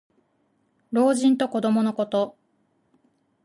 [0.89, 2.35] 老人と子どものこと。